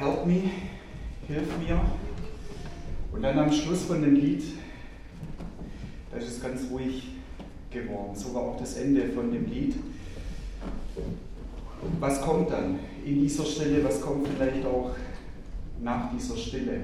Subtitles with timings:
[0.00, 0.50] Help me,
[1.28, 1.78] hilf mir.
[3.12, 4.42] Und dann am Schluss von dem Lied,
[6.10, 7.08] da ist es ganz ruhig
[7.70, 9.74] geworden, sogar auch das Ende von dem Lied.
[11.98, 14.92] Was kommt dann in dieser Stelle, was kommt vielleicht auch
[15.82, 16.80] nach dieser Stille?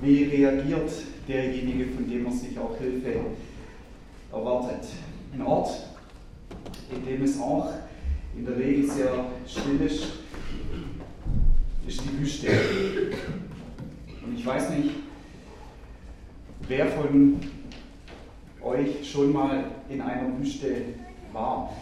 [0.00, 0.90] Wie reagiert
[1.28, 3.20] derjenige, von dem man sich auch Hilfe
[4.32, 4.88] erwartet?
[5.32, 5.70] Ein Ort,
[6.90, 7.72] in dem es auch
[8.36, 10.21] in der Regel sehr still ist,
[11.86, 12.48] ist die Wüste.
[14.24, 14.90] Und ich weiß nicht,
[16.68, 17.40] wer von
[18.62, 20.68] euch schon mal in einer Wüste
[21.32, 21.72] war.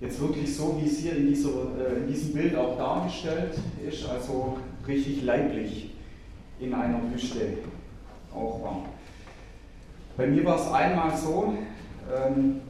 [0.00, 3.54] Jetzt wirklich so, wie es hier in, dieser, äh, in diesem Bild auch dargestellt
[3.86, 5.90] ist, also richtig leiblich
[6.60, 7.58] in einer Wüste
[8.32, 8.84] auch war.
[10.16, 11.54] Bei mir war es einmal so,
[12.14, 12.60] ähm,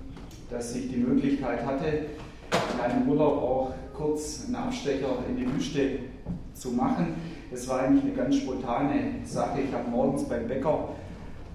[0.51, 2.07] dass ich die Möglichkeit hatte,
[2.75, 5.99] in einem Urlaub auch kurz einen Abstecher in die Wüste
[6.59, 7.15] zu machen.
[7.51, 9.61] Das war eigentlich eine ganz spontane Sache.
[9.67, 10.91] Ich habe morgens beim Bäcker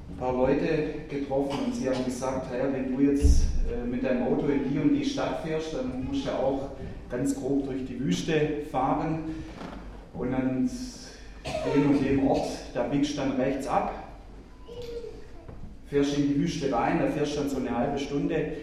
[0.09, 4.23] ein paar Leute getroffen und sie haben gesagt, hey, wenn du jetzt äh, mit deinem
[4.23, 6.69] Auto in die und die Stadt fährst, dann musst du auch
[7.09, 9.19] ganz grob durch die Wüste fahren
[10.13, 10.69] und dann
[11.73, 13.93] dem und dem Ort, da biegst du dann rechts ab,
[15.87, 18.53] fährst in die Wüste rein, da fährst du dann so eine halbe Stunde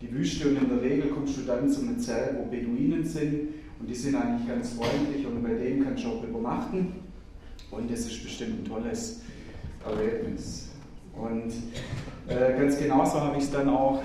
[0.00, 3.48] die Wüste und in der Regel kommst du dann zu einem Zelt, wo Beduinen sind
[3.78, 6.94] und die sind eigentlich ganz freundlich und bei denen kannst du auch übernachten
[7.70, 9.20] und das ist bestimmt ein tolles
[9.84, 10.68] Erlebnis.
[11.14, 11.52] Und
[12.28, 14.02] äh, ganz genauso habe ich es dann auch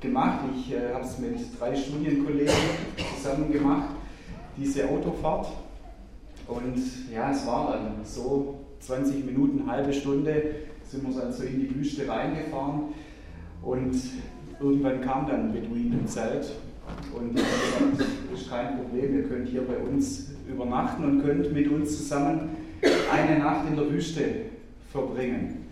[0.00, 0.40] gemacht.
[0.56, 2.54] Ich äh, habe es mit drei Studienkollegen
[3.16, 3.90] zusammen gemacht,
[4.56, 5.48] diese Autofahrt.
[6.46, 6.78] Und
[7.12, 10.42] ja, es war dann so 20 Minuten, halbe Stunde
[10.84, 12.94] sind wir dann so in die Wüste reingefahren.
[13.62, 13.94] Und
[14.58, 16.50] irgendwann kam dann Beduinenzelt
[17.14, 21.96] und das ist kein Problem, ihr könnt hier bei uns übernachten und könnt mit uns
[21.98, 22.50] zusammen
[23.12, 24.22] eine Nacht in der Wüste
[24.90, 25.66] verbringen.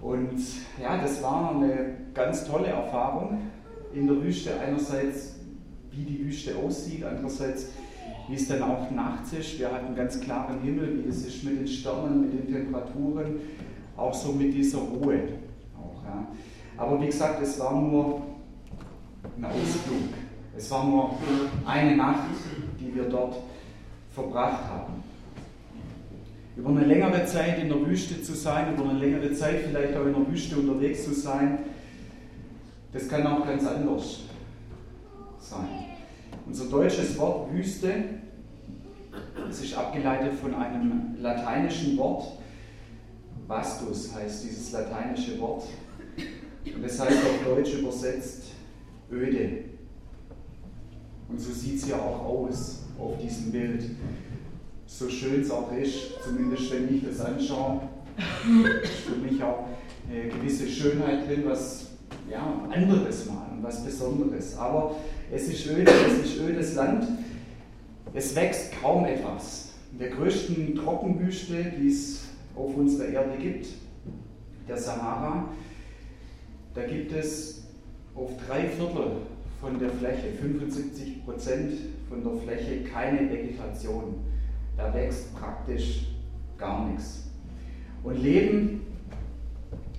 [0.00, 0.38] Und
[0.80, 3.38] ja, das war eine ganz tolle Erfahrung
[3.94, 4.52] in der Wüste.
[4.58, 5.36] Einerseits,
[5.92, 7.68] wie die Wüste aussieht, andererseits,
[8.28, 9.58] wie es dann auch nachts ist.
[9.58, 13.40] Wir hatten ganz klaren Himmel, wie es ist mit den Sternen, mit den Temperaturen,
[13.96, 15.20] auch so mit dieser Ruhe.
[15.76, 16.26] Auch, ja.
[16.76, 18.22] Aber wie gesagt, es war nur
[19.36, 20.08] ein Ausflug.
[20.56, 21.16] Es war nur
[21.64, 22.28] eine Nacht,
[22.78, 23.36] die wir dort
[24.14, 25.02] verbracht haben.
[26.56, 30.04] Über eine längere Zeit in der Wüste zu sein, über eine längere Zeit vielleicht auch
[30.04, 31.60] in der Wüste unterwegs zu sein,
[32.92, 34.20] das kann auch ganz anders
[35.38, 35.68] sein.
[36.46, 37.92] Unser deutsches Wort Wüste,
[39.46, 42.24] das ist abgeleitet von einem lateinischen Wort.
[43.46, 45.64] Vastus heißt dieses lateinische Wort.
[46.66, 48.49] Und das heißt auf Deutsch übersetzt
[49.12, 49.64] öde.
[51.28, 53.84] Und so sieht es ja auch aus auf diesem Bild.
[54.86, 57.82] So schön es auch ist, zumindest wenn ich das anschaue,
[58.82, 59.68] ist für mich auch
[60.10, 61.90] eine gewisse Schönheit drin, was
[62.28, 64.56] ja, anderes mal, was Besonderes.
[64.56, 64.96] Aber
[65.32, 67.06] es ist öde, es ist ödes Land,
[68.12, 69.74] es wächst kaum etwas.
[69.92, 72.22] In der größten Trockenwüste, die es
[72.56, 73.68] auf unserer Erde gibt,
[74.68, 75.48] der Sahara,
[76.74, 77.59] da gibt es
[78.14, 79.12] auf drei Viertel
[79.60, 81.72] von der Fläche, 75 Prozent
[82.08, 84.14] von der Fläche, keine Vegetation.
[84.76, 86.06] Da wächst praktisch
[86.56, 87.24] gar nichts.
[88.02, 88.80] Und Leben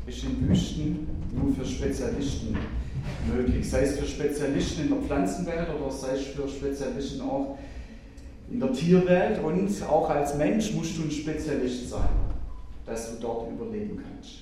[0.07, 2.57] ist in Wüsten nur für Spezialisten
[3.33, 3.69] möglich.
[3.69, 7.57] Sei es für Spezialisten in der Pflanzenwelt oder sei es für Spezialisten auch
[8.51, 9.43] in der Tierwelt.
[9.43, 12.09] Und auch als Mensch musst du ein Spezialist sein,
[12.85, 14.40] dass du dort überleben kannst.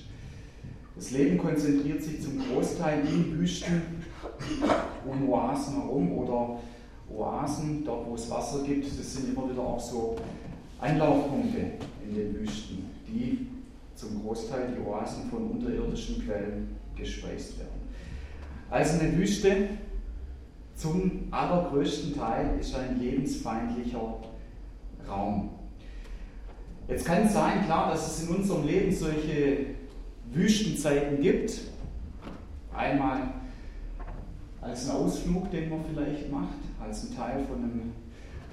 [0.96, 3.82] Das Leben konzentriert sich zum Großteil in Wüsten
[5.06, 6.58] um Oasen herum oder
[7.10, 8.86] Oasen, dort wo es Wasser gibt.
[8.86, 10.16] Das sind immer wieder auch so
[10.80, 11.58] Anlaufpunkte
[12.06, 13.46] in den Wüsten, die
[13.94, 17.80] zum Großteil die Oasen von unterirdischen Quellen gespeist werden.
[18.70, 19.68] Also eine Wüste
[20.76, 24.20] zum allergrößten Teil ist ein lebensfeindlicher
[25.08, 25.50] Raum.
[26.88, 29.79] Jetzt kann es sein, klar, dass es in unserem Leben solche
[30.32, 31.60] Wüstenzeiten gibt.
[32.74, 33.34] Einmal
[34.60, 37.92] als einen Ausflug, den man vielleicht macht, als ein Teil von einem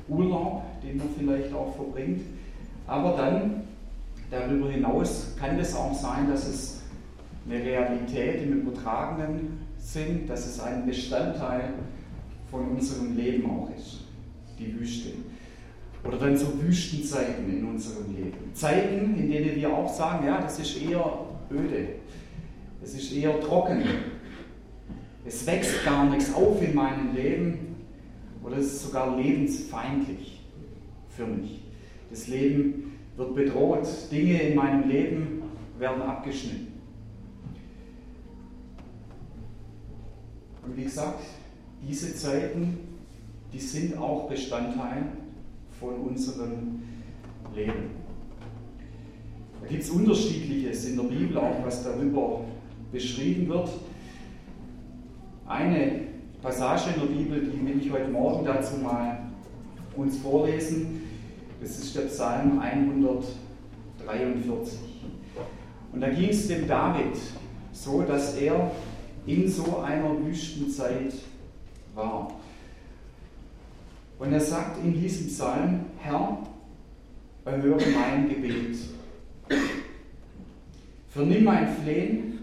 [0.07, 2.21] Urlaub, den man vielleicht auch verbringt.
[2.88, 3.63] Aber dann,
[4.31, 6.81] darüber hinaus, kann es auch sein, dass es
[7.50, 11.74] eine Realität im übertragenen Sinn, dass es ein Bestandteil
[12.50, 14.01] von unserem Leben auch ist,
[14.57, 15.09] die Wüste.
[16.06, 18.53] Oder dann so Wüstenzeiten in unserem Leben.
[18.53, 21.88] Zeiten, in denen wir auch sagen, ja, das ist eher öde.
[22.84, 23.84] Es ist eher trocken.
[25.26, 27.76] Es wächst gar nichts auf in meinem Leben
[28.44, 30.42] oder es ist sogar lebensfeindlich
[31.10, 31.62] für mich.
[32.10, 33.88] Das Leben wird bedroht.
[34.12, 35.42] Dinge in meinem Leben
[35.78, 36.68] werden abgeschnitten.
[40.66, 41.24] Und wie gesagt,
[41.86, 42.78] diese Zeiten,
[43.54, 45.04] die sind auch Bestandteil
[45.80, 46.84] von unserem
[47.56, 47.97] Leben.
[49.62, 52.45] Da gibt es unterschiedliches in der Bibel, auch was darüber
[52.92, 53.69] beschrieben wird.
[55.45, 56.07] Eine
[56.42, 59.19] Passage in der Bibel, die will ich heute Morgen dazu mal
[59.95, 61.01] uns vorlesen.
[61.59, 64.77] Das ist der Psalm 143.
[65.92, 67.18] Und da ging es dem David
[67.71, 68.69] so, dass er
[69.25, 71.13] in so einer Wüstenzeit
[71.95, 72.31] war.
[74.19, 76.39] Und er sagt in diesem Psalm, Herr,
[77.45, 78.77] erhöre mein Gebet.
[81.10, 82.40] Vernimm mein Flehen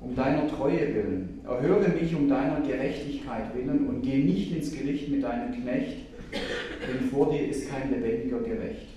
[0.00, 1.40] um deiner Treue willen.
[1.44, 5.98] Erhöre mich um deiner Gerechtigkeit willen und geh nicht ins Gericht mit deinem Knecht,
[6.32, 8.88] denn vor dir ist kein lebendiger gerecht.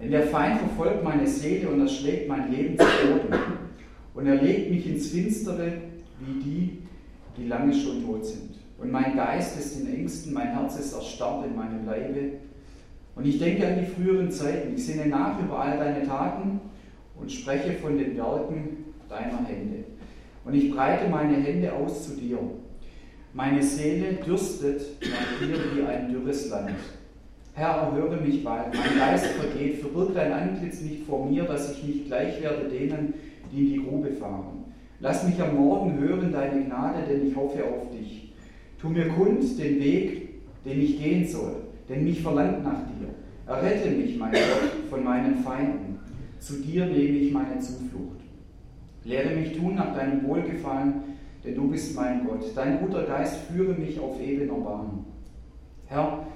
[0.00, 3.42] Denn der Feind verfolgt meine Seele und erschlägt mein Leben zu Boden.
[4.14, 5.72] Und er legt mich ins Finstere
[6.20, 6.78] wie die,
[7.36, 8.54] die lange schon tot sind.
[8.78, 12.32] Und mein Geist ist in Ängsten, mein Herz ist erstarrt in meinem Leibe.
[13.18, 14.74] Und ich denke an die früheren Zeiten.
[14.76, 16.60] Ich sinne nach über all deine Taten
[17.20, 19.84] und spreche von den Werken deiner Hände.
[20.44, 22.38] Und ich breite meine Hände aus zu dir.
[23.34, 26.76] Meine Seele dürstet nach dir wie ein dürres Land.
[27.54, 28.72] Herr, erhöre mich bald.
[28.72, 29.80] Mein Geist vergeht.
[29.80, 33.14] Verbirg dein Antlitz nicht vor mir, dass ich nicht gleich werde denen,
[33.52, 34.64] die in die Grube fahren.
[35.00, 38.32] Lass mich am Morgen hören deine Gnade, denn ich hoffe auf dich.
[38.80, 40.28] Tu mir kund den Weg,
[40.64, 41.56] den ich gehen soll,
[41.88, 42.97] denn mich verlangt nach dir.
[43.48, 45.98] Errette mich, mein Gott, von meinen Feinden.
[46.38, 48.20] Zu dir nehme ich meine Zuflucht.
[49.04, 50.94] Lehre mich tun nach deinem Wohlgefallen,
[51.42, 52.44] denn du bist mein Gott.
[52.54, 55.06] Dein guter Geist führe mich auf ebener Bahn.
[55.86, 56.26] Herr,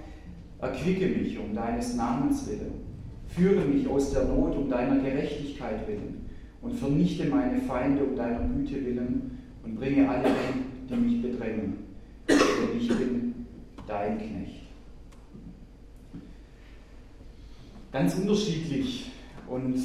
[0.59, 2.81] erquicke mich um deines Namens willen.
[3.27, 6.25] Führe mich aus der Not um deiner Gerechtigkeit willen
[6.63, 11.75] und vernichte meine Feinde um deiner Güte willen und bringe alle hin, die mich bedrängen.
[12.27, 13.35] Denn ich bin
[13.87, 14.62] dein Knecht.
[17.93, 19.11] Ganz unterschiedlich
[19.47, 19.79] und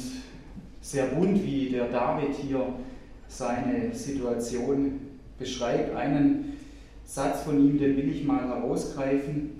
[0.80, 2.74] sehr bunt, wie der David hier
[3.28, 5.00] seine Situation
[5.38, 5.94] beschreibt.
[5.94, 6.56] Einen
[7.04, 9.50] Satz von ihm, den will ich mal herausgreifen.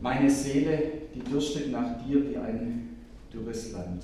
[0.00, 2.96] Meine Seele, die dürstet nach dir wie ein
[3.30, 4.02] dürres Land.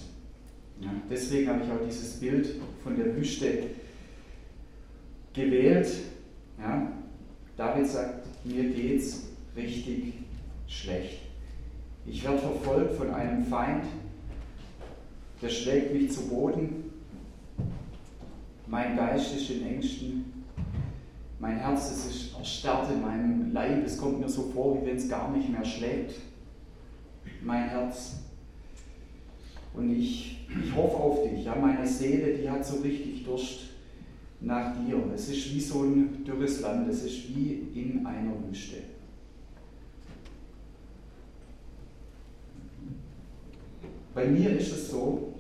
[0.81, 3.65] Ja, deswegen habe ich auch dieses Bild von der Wüste
[5.33, 5.89] gewählt.
[6.59, 6.93] Ja,
[7.57, 10.15] David sagt, mir geht's richtig
[10.67, 11.22] schlecht.
[12.07, 13.85] Ich werde verfolgt von einem Feind,
[15.41, 16.91] der schlägt mich zu Boden.
[18.67, 20.33] Mein Geist ist in Ängsten.
[21.39, 23.85] Mein Herz ist erstarrt in meinem Leib.
[23.85, 26.15] Es kommt mir so vor, wie wenn es gar nicht mehr schlägt.
[27.43, 28.21] Mein Herz.
[29.75, 31.45] Und ich, ich hoffe auf dich.
[31.45, 33.71] Ja, meine Seele, die hat so richtig Durst
[34.41, 35.03] nach dir.
[35.15, 36.89] Es ist wie so ein dürres Land.
[36.89, 38.79] Es ist wie in einer Wüste.
[44.15, 45.33] Bei mir ist es so,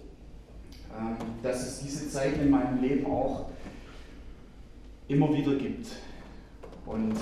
[0.98, 3.46] ähm, dass es diese Zeiten in meinem Leben auch
[5.08, 5.88] immer wieder gibt.
[6.86, 7.14] Und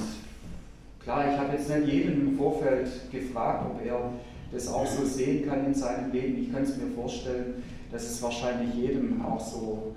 [1.03, 4.13] klar, ich habe jetzt nicht jeden im Vorfeld gefragt, ob er
[4.53, 6.41] das auch so sehen kann in seinem Leben.
[6.41, 9.95] Ich kann es mir vorstellen, dass es wahrscheinlich jedem auch so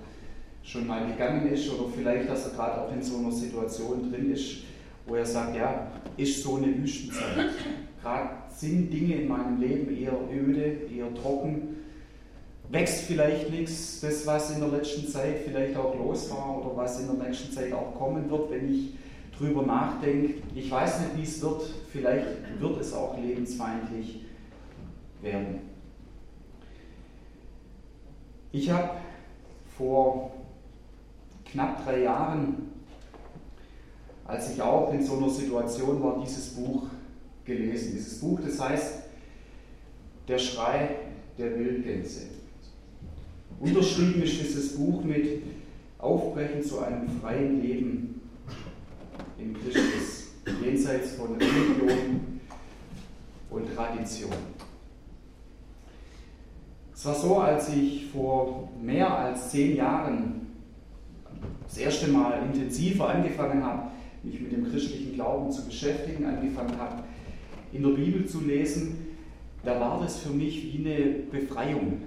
[0.62, 4.32] schon mal gegangen ist oder vielleicht, dass er gerade auch in so einer Situation drin
[4.32, 4.64] ist,
[5.06, 7.50] wo er sagt, ja, ist so eine Wüstenzeit.
[8.04, 11.76] Gerade sind Dinge in meinem Leben eher öde, eher trocken,
[12.68, 17.00] wächst vielleicht nichts, das was in der letzten Zeit vielleicht auch los war oder was
[17.00, 18.90] in der nächsten Zeit auch kommen wird, wenn ich
[19.38, 20.34] drüber nachdenke.
[20.54, 22.26] Ich weiß nicht, wie es wird, vielleicht
[22.60, 24.26] wird es auch lebensfeindlich
[25.22, 25.60] werden.
[28.52, 28.90] Ich habe
[29.78, 30.30] vor
[31.46, 32.68] knapp drei Jahren,
[34.26, 36.82] als ich auch in so einer Situation war, dieses Buch
[37.44, 37.92] gelesen.
[37.94, 39.02] Dieses Buch, das heißt
[40.28, 40.96] Der Schrei
[41.38, 42.22] der Wildgänse.
[43.60, 45.42] Unterschrieben ist dieses Buch mit
[45.98, 48.20] Aufbrechen zu einem freien Leben
[49.38, 50.32] in Christus,
[50.62, 52.40] jenseits von Religion
[53.50, 54.32] und Tradition.
[56.94, 60.46] Es war so, als ich vor mehr als zehn Jahren
[61.66, 63.90] das erste Mal intensiver angefangen habe,
[64.22, 67.02] mich mit dem christlichen Glauben zu beschäftigen, angefangen habe,
[67.74, 69.08] in der Bibel zu lesen,
[69.64, 71.98] da war das für mich wie eine Befreiung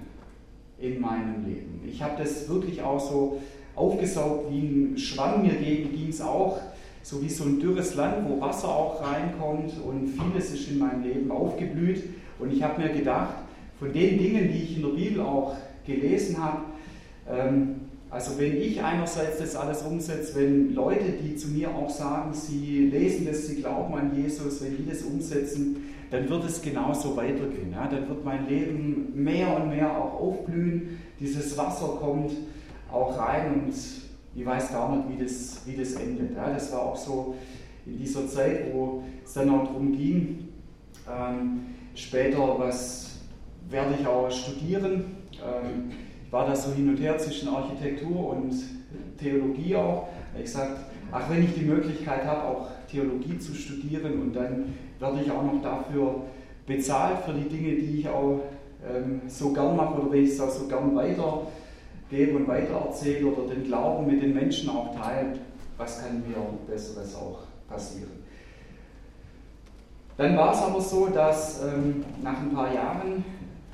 [0.80, 1.80] in meinem Leben.
[1.86, 3.40] Ich habe das wirklich auch so
[3.74, 5.42] aufgesaugt wie ein Schwamm.
[5.42, 6.58] Mir ging es auch
[7.02, 11.02] so wie so ein dürres Land, wo Wasser auch reinkommt und vieles ist in meinem
[11.02, 12.04] Leben aufgeblüht.
[12.38, 13.34] Und ich habe mir gedacht,
[13.78, 15.56] von den Dingen, die ich in der Bibel auch
[15.86, 16.62] gelesen habe,
[17.30, 17.77] ähm,
[18.10, 22.86] also wenn ich einerseits das alles umsetze, wenn Leute, die zu mir auch sagen, sie
[22.86, 25.76] lesen das, sie glauben an Jesus, wenn die das umsetzen,
[26.10, 27.72] dann wird es genauso weitergehen.
[27.72, 27.86] Ja?
[27.86, 32.32] Dann wird mein Leben mehr und mehr auch aufblühen, dieses Wasser kommt
[32.90, 33.74] auch rein und
[34.34, 36.34] ich weiß gar nicht, wie das, wie das endet.
[36.34, 36.50] Ja?
[36.50, 37.34] Das war auch so
[37.84, 40.48] in dieser Zeit, wo es dann auch darum ging,
[41.06, 41.60] ähm,
[41.94, 43.18] später was
[43.68, 45.04] werde ich auch studieren.
[45.34, 45.90] Ähm,
[46.30, 48.52] war da so hin und her zwischen Architektur und
[49.18, 50.08] Theologie auch.
[50.40, 50.80] Ich sagte,
[51.10, 55.42] ach, wenn ich die Möglichkeit habe, auch Theologie zu studieren und dann werde ich auch
[55.42, 56.22] noch dafür
[56.66, 58.40] bezahlt für die Dinge, die ich auch
[58.86, 63.54] ähm, so gern mache oder wenn ich es auch so gern weitergebe und weitererzähle oder
[63.54, 65.38] den Glauben mit den Menschen auch teile,
[65.76, 68.10] was kann mir Besseres auch passieren.
[70.16, 73.24] Dann war es aber so, dass ähm, nach ein paar Jahren,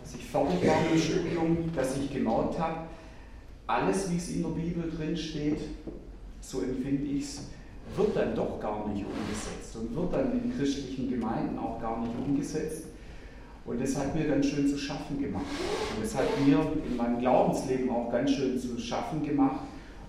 [0.05, 2.81] als ich fertig war mit dem Studium, dass ich gemerkt habe,
[3.67, 5.61] alles, wie es in der Bibel drin steht,
[6.41, 7.49] so empfinde ich es,
[7.97, 12.13] wird dann doch gar nicht umgesetzt und wird dann in christlichen Gemeinden auch gar nicht
[12.19, 12.85] umgesetzt.
[13.65, 15.47] Und das hat mir ganz schön zu schaffen gemacht.
[15.97, 19.61] Und das hat mir in meinem Glaubensleben auch ganz schön zu schaffen gemacht.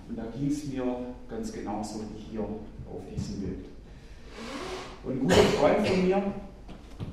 [0.09, 0.83] Und da ging es mir
[1.29, 3.65] ganz genauso wie hier auf diesem Bild.
[5.05, 6.21] Und ein guter Freund von mir,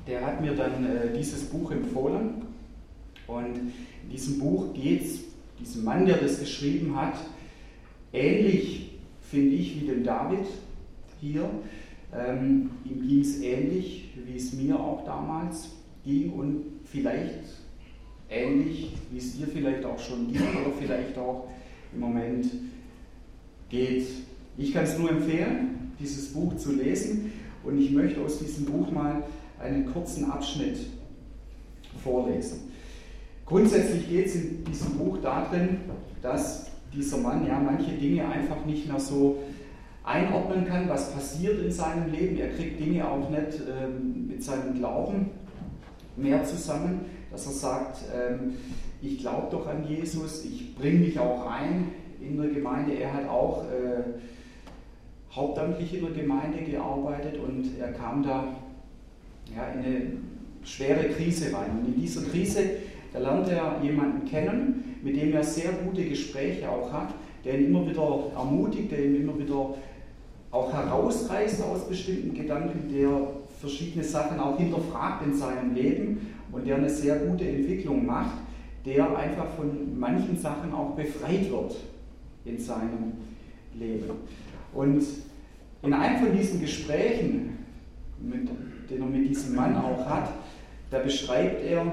[0.05, 2.52] der hat mir dann äh, dieses Buch empfohlen.
[3.27, 3.55] Und
[4.03, 5.19] in diesem Buch geht es,
[5.59, 7.15] diesem Mann, der das geschrieben hat,
[8.11, 10.45] ähnlich finde ich, wie dem David
[11.21, 11.49] hier.
[12.15, 15.69] Ähm, ihm ging es ähnlich, wie es mir auch damals
[16.05, 17.39] ging und vielleicht
[18.29, 21.47] ähnlich, wie es dir vielleicht auch schon ging oder vielleicht auch
[21.93, 22.47] im Moment
[23.69, 24.07] geht.
[24.57, 27.31] Ich kann es nur empfehlen, dieses Buch zu lesen
[27.63, 29.23] und ich möchte aus diesem Buch mal
[29.59, 30.77] einen kurzen Abschnitt
[32.03, 32.72] vorlesen.
[33.45, 35.79] Grundsätzlich geht es in diesem Buch darin,
[36.21, 39.39] dass dieser Mann ja manche Dinge einfach nicht mehr so
[40.03, 42.37] einordnen kann, was passiert in seinem Leben.
[42.37, 45.31] Er kriegt Dinge auch nicht ähm, mit seinem Glauben
[46.15, 48.55] mehr zusammen, dass er sagt, ähm,
[49.01, 51.89] ich glaube doch an Jesus, ich bringe mich auch ein
[52.21, 52.93] in der Gemeinde.
[52.93, 54.19] Er hat auch äh,
[55.31, 58.47] hauptamtlich in der Gemeinde gearbeitet und er kam da
[59.53, 60.01] ja, in eine
[60.63, 61.79] schwere Krise rein.
[61.79, 62.59] Und in dieser Krise,
[63.13, 67.13] da lernt er jemanden kennen, mit dem er sehr gute Gespräche auch hat,
[67.45, 69.75] der ihn immer wieder ermutigt, der ihn immer wieder
[70.51, 73.09] auch herausreißt aus bestimmten Gedanken, der
[73.59, 78.37] verschiedene Sachen auch hinterfragt in seinem Leben und der eine sehr gute Entwicklung macht,
[78.85, 81.75] der einfach von manchen Sachen auch befreit wird
[82.45, 83.13] in seinem
[83.73, 84.09] Leben.
[84.73, 85.03] Und
[85.81, 87.57] in einem von diesen Gesprächen,
[88.19, 88.49] mit,
[88.89, 90.29] den er mit diesem Mann auch hat,
[90.91, 91.85] da beschreibt er,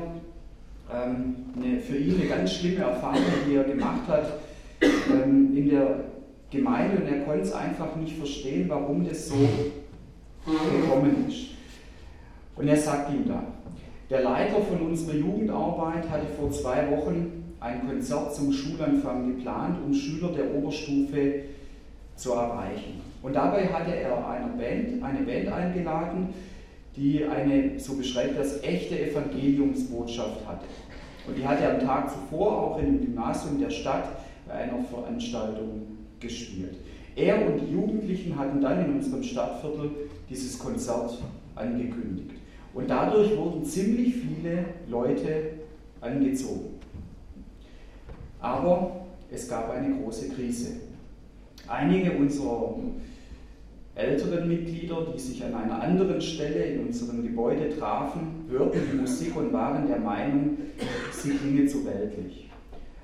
[0.93, 4.33] eine, für ihn eine ganz schlimme Erfahrung, die er gemacht hat
[4.83, 6.05] ähm, in der
[6.51, 9.37] Gemeinde und er konnte es einfach nicht verstehen, warum das so
[10.45, 11.51] gekommen ist.
[12.57, 13.43] Und er sagt ihm da,
[14.11, 19.95] der Leiter von unserer Jugendarbeit hatte vor zwei Wochen ein Konzert zum Schulanfang geplant, um
[19.95, 21.45] Schüler der Oberstufe
[22.17, 23.01] zu erreichen.
[23.23, 26.29] Und dabei hatte er eine Band, eine Band eingeladen,
[27.01, 30.67] die eine, so beschreibt das, echte Evangeliumsbotschaft hatte.
[31.27, 34.05] Und die hatte am Tag zuvor auch im Gymnasium der Stadt
[34.47, 35.83] bei einer Veranstaltung
[36.21, 36.77] gespielt.
[37.17, 39.91] Er und die Jugendlichen hatten dann in unserem Stadtviertel
[40.29, 41.19] dieses Konzert
[41.55, 42.33] angekündigt.
[42.75, 45.53] Und dadurch wurden ziemlich viele Leute
[46.01, 46.79] angezogen.
[48.41, 50.77] Aber es gab eine große Krise.
[51.67, 52.75] Einige unserer
[54.01, 59.37] älteren Mitglieder, die sich an einer anderen Stelle in unserem Gebäude trafen, hörten die Musik
[59.37, 60.57] und waren der Meinung,
[61.13, 62.49] sie klinge zu weltlich.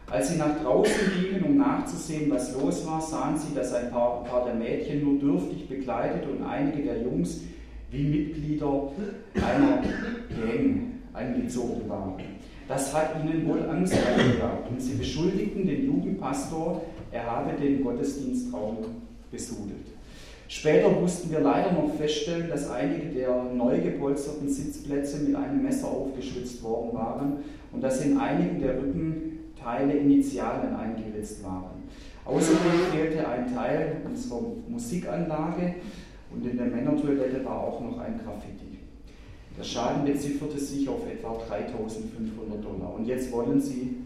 [0.09, 4.23] Als sie nach draußen gingen, um nachzusehen, was los war, sahen sie, dass ein paar,
[4.25, 7.41] paar der Mädchen nur dürftig bekleidet und einige der Jungs
[7.91, 8.93] wie Mitglieder
[9.35, 12.15] einer Gang angezogen waren.
[12.69, 18.79] Das hat ihnen wohl Angst eingejagt und sie beschuldigten den Jugendpastor, er habe den Gottesdienstraum
[19.31, 19.96] besudelt.
[20.49, 25.89] Später mussten wir leider noch feststellen, dass einige der neu gepolsterten Sitzplätze mit einem Messer
[25.89, 27.33] aufgeschlitzt worden waren
[27.73, 31.83] und dass in einigen der Rückenteile Initialen eingeritzt waren.
[32.25, 35.75] Außerdem fehlte ein Teil unserer Musikanlage
[36.33, 38.79] und in der Männertoilette war auch noch ein Graffiti.
[39.59, 43.97] Der Schaden bezifferte sich auf etwa 3500 Dollar und jetzt wollen sie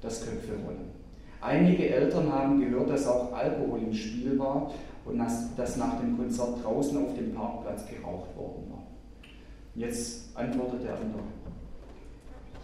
[0.00, 0.92] das Köpfe rollen.
[1.40, 4.72] Einige Eltern haben gehört, dass auch Alkohol im Spiel war
[5.04, 8.82] und dass, dass nach dem Konzert draußen auf dem Parkplatz geraucht worden war.
[9.74, 11.22] Jetzt antwortet der andere.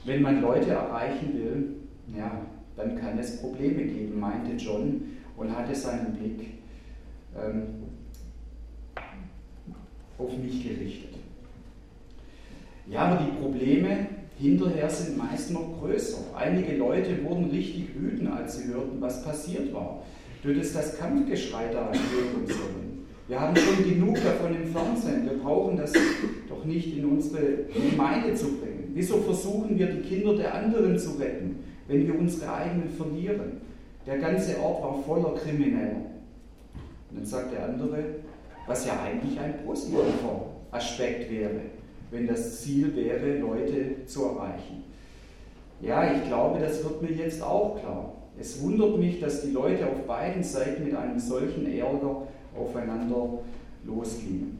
[0.04, 1.76] Wenn man Leute erreichen will,
[2.16, 2.30] ja,
[2.76, 5.02] dann kann es Probleme geben, meinte John
[5.36, 6.54] und hatte seinen Blick
[7.36, 7.84] ähm,
[10.18, 11.16] auf mich gerichtet.
[12.86, 14.06] Ja, aber die Probleme
[14.38, 16.18] hinterher sind meist noch größer.
[16.34, 20.02] Einige Leute wurden richtig wütend, als sie hörten, was passiert war.
[20.42, 23.06] Du das Kampfgeschrei da hören sollen.
[23.28, 25.24] Wir haben schon genug davon im Fernsehen.
[25.24, 25.92] Wir brauchen das
[26.48, 28.90] doch nicht in unsere Gemeinde zu bringen.
[28.94, 33.60] Wieso versuchen wir, die Kinder der anderen zu retten, wenn wir unsere eigenen verlieren?
[34.06, 36.06] Der ganze Ort war voller Krimineller.
[37.10, 38.02] Und dann sagt der andere,
[38.66, 41.60] was ja eigentlich ein positiver Aspekt wäre,
[42.10, 44.84] wenn das Ziel wäre, Leute zu erreichen.
[45.82, 48.14] Ja, ich glaube, das wird mir jetzt auch klar.
[48.40, 52.26] Es wundert mich, dass die Leute auf beiden Seiten mit einem solchen Ärger
[52.58, 53.40] aufeinander
[53.84, 54.58] losgingen.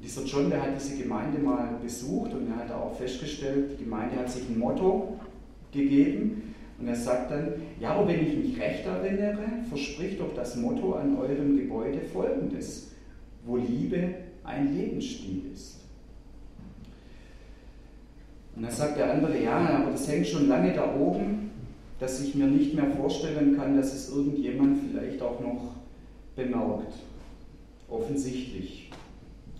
[0.00, 4.16] Dieser John, der hat diese Gemeinde mal besucht und er hat auch festgestellt, die Gemeinde
[4.16, 5.18] hat sich ein Motto
[5.72, 10.54] gegeben und er sagt dann, ja, aber wenn ich mich recht erinnere, verspricht doch das
[10.54, 12.92] Motto an eurem Gebäude folgendes,
[13.44, 15.80] wo Liebe ein Lebensstil ist.
[18.54, 21.47] Und dann sagt der andere, ja, aber das hängt schon lange da oben,
[21.98, 25.74] dass ich mir nicht mehr vorstellen kann, dass es irgendjemand vielleicht auch noch
[26.36, 26.94] bemerkt.
[27.88, 28.90] Offensichtlich,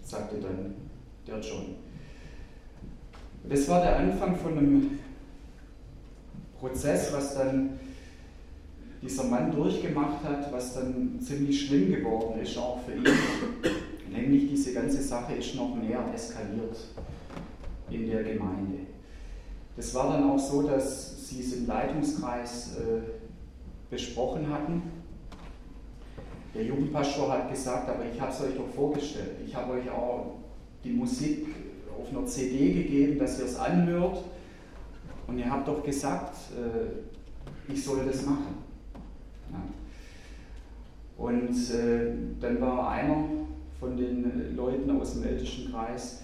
[0.02, 0.75] sagte dann
[1.26, 1.76] der John.
[3.49, 4.99] Das war der Anfang von einem
[6.61, 7.78] Prozess, was dann
[9.00, 13.07] dieser Mann durchgemacht hat, was dann ziemlich schlimm geworden ist, auch für ihn.
[14.11, 16.76] Nämlich diese ganze Sache ist noch mehr eskaliert
[17.90, 18.78] in der Gemeinde.
[19.76, 23.01] Das war dann auch so, dass sie es im Leitungskreis äh,
[23.91, 24.83] besprochen hatten.
[26.55, 29.37] Der Jugendpastor hat gesagt, aber ich habe es euch doch vorgestellt.
[29.47, 30.39] Ich habe euch auch
[30.83, 31.47] die Musik
[31.99, 34.25] auf einer CD gegeben, dass ihr es anhört.
[35.27, 38.64] Und ihr habt doch gesagt, äh, ich soll das machen.
[39.53, 39.62] Ja.
[41.23, 43.25] Und äh, dann war einer
[43.79, 46.23] von den Leuten aus dem ältesten Kreis,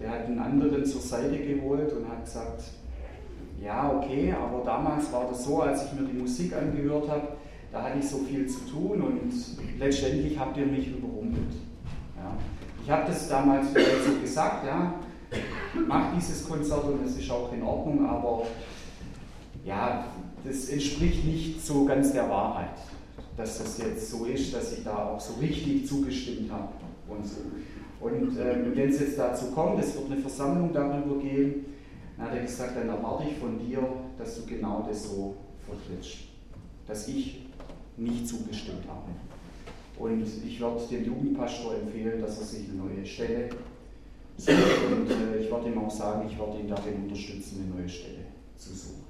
[0.00, 2.64] der hat einen anderen zur Seite geholt und hat gesagt,
[3.62, 7.28] ja, okay, aber damals war das so, als ich mir die Musik angehört habe,
[7.72, 9.32] da hatte ich so viel zu tun und
[9.78, 11.52] letztendlich habt ihr mich überrumpelt.
[12.16, 12.36] Ja.
[12.82, 14.94] Ich habe das damals so gesagt, ja,
[15.86, 18.42] mach dieses Konzert und es ist auch in Ordnung, aber
[19.64, 20.04] ja,
[20.44, 22.76] das entspricht nicht so ganz der Wahrheit,
[23.36, 26.68] dass das jetzt so ist, dass ich da auch so richtig zugestimmt habe
[27.08, 27.40] und so.
[28.00, 31.64] Und ähm, wenn es jetzt dazu kommt, es wird eine Versammlung darüber geben,
[32.16, 33.82] dann hat er gesagt, dann erwarte ich von dir,
[34.18, 35.34] dass du genau das so
[35.66, 36.18] vertrittst,
[36.86, 37.46] dass ich
[37.96, 39.10] nicht zugestimmt habe.
[39.98, 43.48] Und ich werde dem Jugendpastor empfehlen, dass er sich eine neue Stelle
[44.36, 44.56] sucht.
[44.90, 48.24] Und äh, ich werde ihm auch sagen, ich werde ihn darin unterstützen, eine neue Stelle
[48.56, 49.04] zu suchen.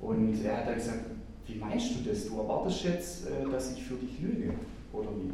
[0.00, 1.06] Und er hat dann gesagt,
[1.46, 2.26] wie meinst du das?
[2.26, 4.54] Du erwartest jetzt, äh, dass ich für dich lüge,
[4.92, 5.30] oder wie?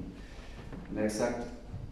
[0.90, 1.46] Und er hat gesagt,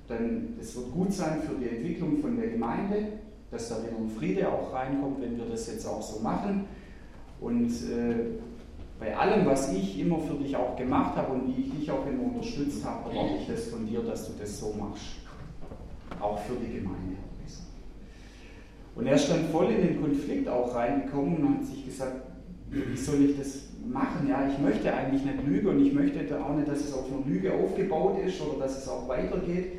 [0.08, 3.12] dann es wird gut sein für die Entwicklung von der Gemeinde,
[3.50, 6.66] dass da ein Friede auch reinkommt, wenn wir das jetzt auch so machen.
[7.40, 8.38] Und äh,
[8.98, 12.06] bei allem, was ich immer für dich auch gemacht habe und wie ich dich auch
[12.06, 15.16] immer unterstützt habe, erwarte ich das von dir, dass du das so machst.
[16.20, 17.16] Auch für die Gemeinde.
[18.94, 22.16] Und er ist dann voll in den Konflikt auch reingekommen und hat sich gesagt,
[22.70, 24.28] wie soll ich das machen?
[24.28, 27.24] Ja, ich möchte eigentlich nicht lügen und ich möchte auch nicht, dass es auf einer
[27.26, 29.72] Lüge aufgebaut ist oder dass es auch weitergeht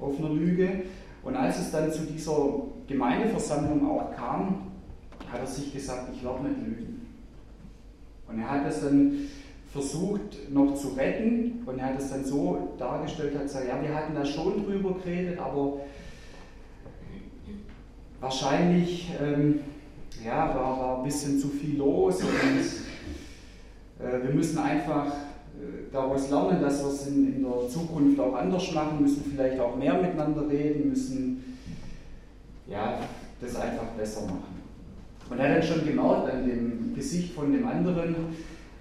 [0.00, 0.84] auf einer Lüge.
[1.22, 2.36] Und als es dann zu dieser
[2.86, 4.72] Gemeindeversammlung auch kam,
[5.30, 7.06] hat er sich gesagt, ich werde nicht lügen.
[8.28, 9.28] Und er hat es dann
[9.72, 13.94] versucht noch zu retten und er hat es dann so dargestellt, hat gesagt, ja, wir
[13.94, 15.80] hatten da schon drüber geredet, aber
[18.20, 19.60] wahrscheinlich ähm,
[20.24, 25.12] ja, war, war ein bisschen zu viel los und äh, wir müssen einfach
[25.92, 29.76] daraus lernen, dass wir es in, in, der Zukunft auch anders machen, müssen vielleicht auch
[29.76, 31.58] mehr miteinander reden, müssen
[32.66, 33.00] ja,
[33.40, 34.58] das einfach besser machen.
[35.30, 38.14] Und er hat dann schon gemerkt an dem Gesicht von dem anderen,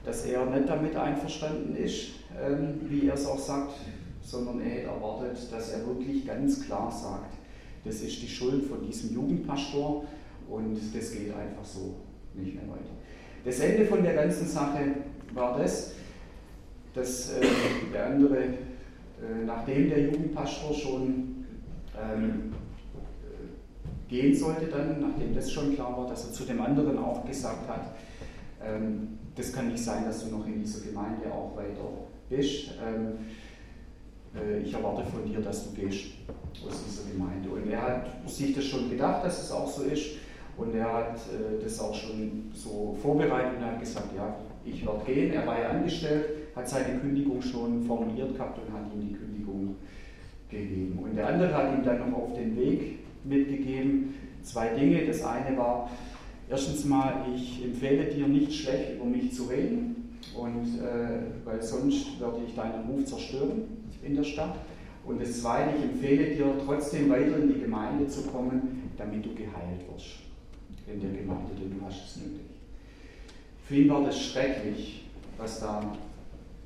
[0.06, 2.10] dass er nicht damit einverstanden ist,
[2.42, 3.74] ähm, wie er es auch sagt,
[4.24, 7.34] sondern er hätte erwartet, dass er wirklich ganz klar sagt,
[7.84, 10.06] das ist die Schuld von diesem Jugendpastor
[10.50, 11.96] und das geht einfach so
[12.34, 12.96] nicht mehr weiter.
[13.46, 14.80] Das Ende von der ganzen Sache
[15.34, 15.94] war das,
[16.98, 17.42] dass äh,
[17.94, 21.46] der andere, äh, nachdem der Jugendpastor schon
[21.96, 22.54] ähm,
[23.24, 27.26] äh, gehen sollte, dann, nachdem das schon klar war, dass er zu dem anderen auch
[27.26, 27.96] gesagt hat,
[28.64, 31.88] ähm, das kann nicht sein, dass du noch in dieser Gemeinde auch weiter
[32.30, 32.72] bist.
[32.84, 33.20] Ähm,
[34.36, 36.06] äh, ich erwarte von dir, dass du gehst
[36.68, 37.50] aus dieser Gemeinde.
[37.50, 40.16] Und er hat sich das schon gedacht, dass es auch so ist.
[40.58, 45.06] Und er hat äh, das auch schon so vorbereitet und hat gesagt, ja, ich werde
[45.06, 45.34] gehen.
[45.34, 49.76] Er war ja angestellt, hat seine Kündigung schon formuliert gehabt und hat ihm die Kündigung
[50.50, 51.00] gegeben.
[51.04, 55.06] Und der andere hat ihm dann noch auf den Weg mitgegeben zwei Dinge.
[55.06, 55.92] Das eine war,
[56.50, 59.94] erstens mal, ich empfehle dir nicht schlecht über mich zu reden,
[60.36, 63.64] und, äh, weil sonst werde ich deinen Ruf zerstören
[64.04, 64.56] in der Stadt.
[65.06, 69.34] Und das Zweite, ich empfehle dir trotzdem weiter in die Gemeinde zu kommen, damit du
[69.34, 70.27] geheilt wirst
[70.92, 72.46] in der Gemeinde, denn du hast es nötig.
[73.68, 75.04] Für ihn war das schrecklich,
[75.38, 75.82] was da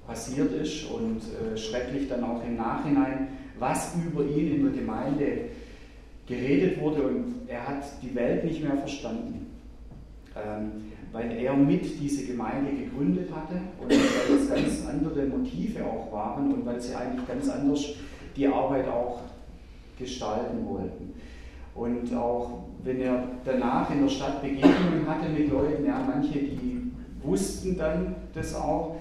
[0.06, 5.26] passiert ist und äh, schrecklich dann auch im Nachhinein, was über ihn in der Gemeinde
[6.28, 9.48] geredet wurde und er hat die Welt nicht mehr verstanden,
[10.36, 10.72] ähm,
[11.12, 16.54] weil er mit diese Gemeinde gegründet hatte und weil es ganz andere Motive auch waren
[16.54, 17.86] und weil sie eigentlich ganz anders
[18.36, 19.22] die Arbeit auch
[20.00, 21.14] gestalten wollten.
[21.76, 26.92] Und auch wenn er danach in der Stadt Begegnungen hatte mit Leuten, ja, manche, die
[27.24, 28.98] wussten dann das auch,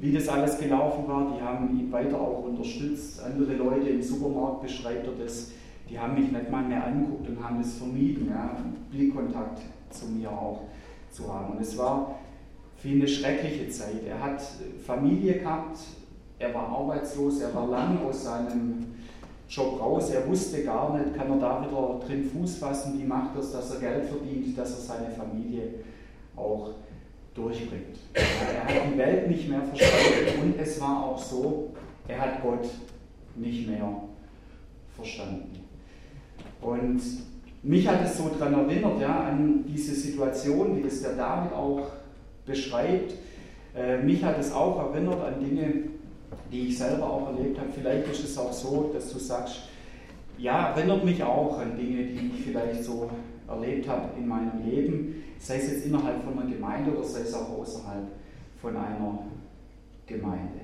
[0.00, 3.22] wie das alles gelaufen war, die haben ihn weiter auch unterstützt.
[3.22, 5.52] Andere Leute im Supermarkt beschreibt er das,
[5.88, 8.56] die haben mich nicht mal mehr angeguckt und haben es vermieden, ja,
[8.90, 10.62] Blickkontakt zu mir auch
[11.10, 11.52] zu haben.
[11.54, 12.16] Und es war
[12.76, 14.04] für ihn eine schreckliche Zeit.
[14.08, 14.42] Er hat
[14.84, 15.78] Familie gehabt,
[16.38, 18.86] er war arbeitslos, er war lang aus seinem
[19.52, 20.10] Job raus.
[20.10, 23.52] Er wusste gar nicht, kann er da wieder drin Fuß fassen, wie macht er es,
[23.52, 25.74] dass er Geld verdient, dass er seine Familie
[26.34, 26.70] auch
[27.34, 27.98] durchbringt.
[28.14, 31.70] Er hat die Welt nicht mehr verstanden und es war auch so,
[32.08, 32.66] er hat Gott
[33.36, 34.02] nicht mehr
[34.96, 35.60] verstanden.
[36.62, 37.00] Und
[37.62, 41.88] mich hat es so daran erinnert, ja, an diese Situation, wie das der David auch
[42.46, 43.14] beschreibt.
[43.76, 45.72] Äh, mich hat es auch erinnert an Dinge,
[46.50, 47.68] die ich selber auch erlebt habe.
[47.74, 49.62] Vielleicht ist es auch so, dass du sagst,
[50.38, 53.10] ja, erinnert mich auch an Dinge, die ich vielleicht so
[53.48, 57.34] erlebt habe in meinem Leben, sei es jetzt innerhalb von einer Gemeinde oder sei es
[57.34, 58.08] auch außerhalb
[58.60, 59.18] von einer
[60.06, 60.60] Gemeinde.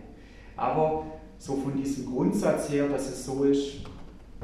[0.57, 1.05] Aber
[1.39, 3.79] so von diesem Grundsatz her, dass es so ist,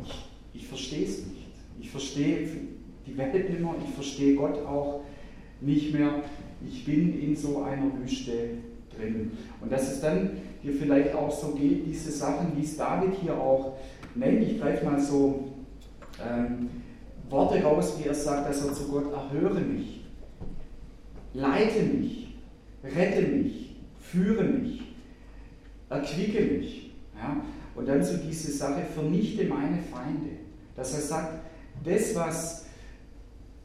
[0.03, 1.49] ich, ich verstehe es nicht.
[1.81, 2.49] Ich verstehe
[3.07, 5.03] die Welt nicht mehr, ich verstehe Gott auch
[5.61, 6.23] nicht mehr.
[6.67, 8.33] Ich bin in so einer Wüste
[8.97, 9.33] drin.
[9.61, 10.31] Und dass es dann
[10.65, 13.77] dir vielleicht auch so geht, diese Sachen, wie es David hier auch
[14.15, 15.49] nennt, ich greife mal so
[16.25, 16.71] ähm,
[17.29, 20.05] Worte raus, wie er sagt, dass er zu Gott erhöre mich,
[21.35, 22.37] leite mich,
[22.83, 24.83] rette mich, führe mich,
[25.91, 26.95] erquicke mich.
[27.17, 27.37] Ja?
[27.75, 30.31] Und dann so diese Sache, vernichte meine Feinde.
[30.77, 31.41] Dass er sagt,
[31.85, 32.67] das, was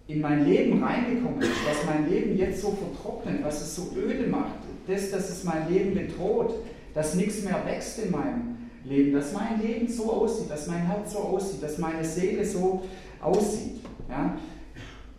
[0.08, 4.28] in mein Leben reingekommen ist, was mein Leben jetzt so vertrocknet, was es so öde
[4.28, 4.56] macht,
[4.88, 6.56] das, dass es mein Leben bedroht,
[6.94, 11.14] dass nichts mehr wächst in meinem Leben, dass mein Leben so aussieht, dass mein Herz
[11.14, 12.84] so aussieht, dass meine Seele so
[13.22, 13.82] aussieht.
[14.10, 14.38] Ja?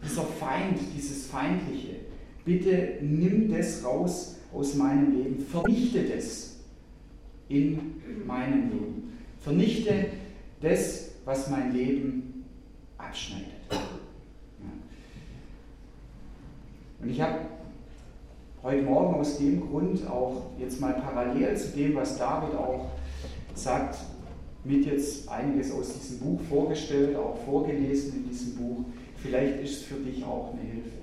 [0.03, 1.97] Dieser Feind, dieses Feindliche,
[2.45, 6.57] bitte nimm das raus aus meinem Leben, vernichte das
[7.49, 9.19] in meinem Leben.
[9.41, 10.07] Vernichte
[10.61, 12.45] das, was mein Leben
[12.99, 13.49] abschneidet.
[13.71, 13.79] Ja.
[17.01, 17.39] Und ich habe
[18.63, 22.91] heute Morgen aus dem Grund auch jetzt mal parallel zu dem, was David auch
[23.55, 23.99] sagt,
[24.65, 28.85] mit jetzt einiges aus diesem Buch vorgestellt, auch vorgelesen in diesem Buch.
[29.17, 30.99] Vielleicht ist es für dich auch eine Hilfe,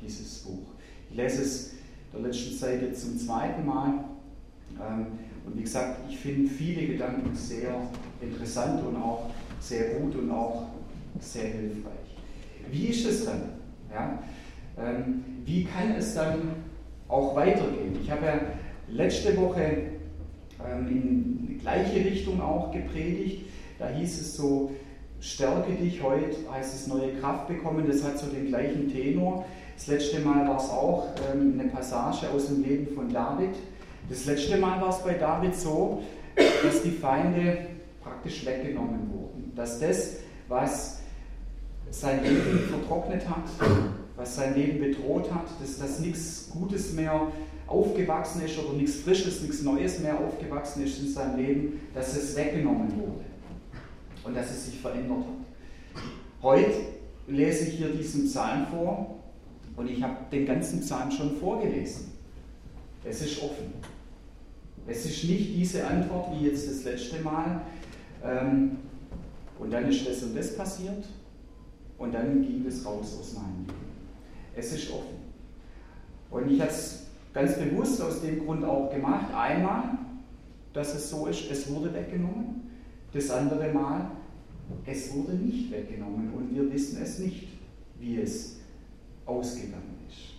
[0.00, 0.68] dieses Buch.
[1.10, 1.72] Ich lese es
[2.12, 4.04] der letzten Zeit jetzt zum zweiten Mal.
[4.80, 5.06] Ähm,
[5.44, 7.74] und wie gesagt, ich finde viele Gedanken sehr
[8.20, 10.68] interessant und auch sehr gut und auch
[11.18, 12.16] sehr hilfreich.
[12.70, 13.42] Wie ist es dann?
[13.92, 14.22] Ja?
[14.78, 16.56] Ähm, wie kann es dann
[17.08, 17.98] auch weitergehen?
[18.02, 18.40] Ich habe ja
[18.88, 19.60] letzte Woche
[20.64, 23.46] ähm, in die gleiche Richtung auch gepredigt.
[23.78, 24.70] Da hieß es so,
[25.20, 27.86] stärke dich heute, heißt es neue Kraft bekommen.
[27.86, 29.44] Das hat so den gleichen Tenor.
[29.76, 33.54] Das letzte Mal war es auch ähm, eine Passage aus dem Leben von David.
[34.08, 36.02] Das letzte Mal war es bei David so,
[36.36, 37.58] dass die Feinde
[38.02, 39.52] praktisch weggenommen wurden.
[39.54, 40.16] Dass das,
[40.48, 41.00] was
[41.90, 43.44] sein Leben vertrocknet hat,
[44.16, 47.28] was sein Leben bedroht hat, dass, dass nichts Gutes mehr
[47.66, 52.36] aufgewachsen ist oder nichts Frisches, nichts Neues mehr aufgewachsen ist in seinem Leben, dass es
[52.36, 53.24] weggenommen wurde
[54.24, 56.02] und dass es sich verändert hat.
[56.42, 56.72] Heute
[57.26, 59.18] lese ich hier diesen Psalm vor
[59.76, 62.12] und ich habe den ganzen Psalm schon vorgelesen.
[63.04, 63.72] Es ist offen.
[64.86, 67.62] Es ist nicht diese Antwort wie jetzt das letzte Mal.
[68.24, 68.78] Ähm,
[69.58, 71.04] und dann ist das und das passiert
[71.98, 73.81] und dann ging es raus aus meinem Leben.
[74.56, 75.16] Es ist offen.
[76.30, 79.32] Und ich habe es ganz bewusst aus dem Grund auch gemacht.
[79.34, 79.98] Einmal,
[80.72, 82.70] dass es so ist, es wurde weggenommen.
[83.12, 84.10] Das andere Mal,
[84.86, 87.48] es wurde nicht weggenommen und wir wissen es nicht,
[87.98, 88.56] wie es
[89.26, 90.32] ausgegangen ist.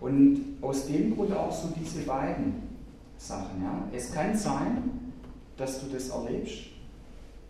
[0.00, 2.54] Und aus dem Grund auch so diese beiden
[3.16, 3.62] Sachen.
[3.62, 3.88] Ja.
[3.92, 5.12] Es kann sein,
[5.56, 6.70] dass du das erlebst,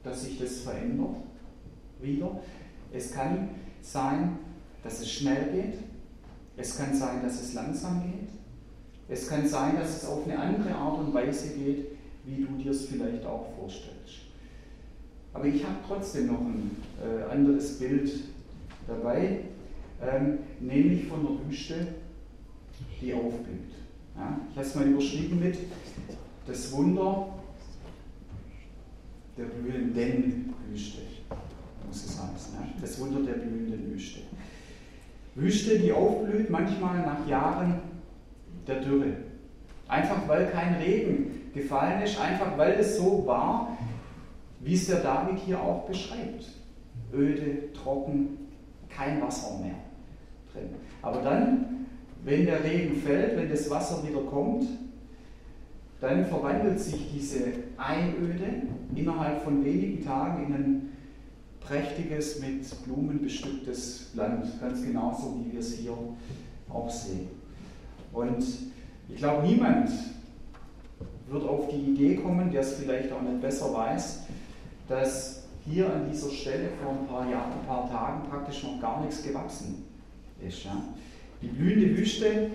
[0.03, 1.17] dass sich das verändert
[2.01, 2.41] wieder.
[2.93, 3.51] Es kann
[3.83, 4.39] sein,
[4.83, 5.79] dass es schnell geht.
[6.57, 8.29] Es kann sein, dass es langsam geht.
[9.09, 11.87] Es kann sein, dass es auf eine andere Art und Weise geht,
[12.25, 14.31] wie du dir es vielleicht auch vorstellst.
[15.33, 18.11] Aber ich habe trotzdem noch ein äh, anderes Bild
[18.87, 19.41] dabei,
[20.03, 21.87] ähm, nämlich von der Wüste,
[23.01, 23.73] die aufblüht.
[24.17, 25.57] Ja, ich habe es mal überschrieben mit
[26.47, 27.29] das Wunder
[29.37, 30.99] der blühenden Wüste,
[31.87, 32.55] muss es heißen.
[32.55, 32.67] Ja?
[32.81, 34.21] Das Wunder der blühenden Wüste.
[35.35, 37.81] Wüste, die aufblüht, manchmal nach Jahren
[38.67, 39.13] der Dürre.
[39.89, 43.77] Einfach weil kein Regen gefallen ist, einfach weil es so war,
[44.61, 46.47] wie es der David hier auch beschreibt.
[47.13, 48.49] Öde, trocken,
[48.89, 49.75] kein Wasser mehr
[50.53, 50.71] drin.
[51.03, 51.87] Aber dann,
[52.25, 54.67] wenn der Regen fällt, wenn das Wasser wieder kommt,
[56.01, 57.45] dann verwandelt sich diese
[57.77, 58.63] Einöde
[58.95, 60.90] innerhalb von wenigen Tagen in ein
[61.71, 65.97] prächtiges, mit Blumen bestücktes Land, ganz genauso wie wir es hier
[66.69, 67.29] auch sehen.
[68.13, 68.45] Und
[69.09, 69.89] ich glaube, niemand
[71.29, 74.23] wird auf die Idee kommen, der es vielleicht auch nicht besser weiß,
[74.89, 79.01] dass hier an dieser Stelle vor ein paar Jahren, ein paar Tagen praktisch noch gar
[79.03, 79.85] nichts gewachsen
[80.45, 80.65] ist.
[80.65, 80.77] Ja.
[81.41, 82.51] Die blühende Wüste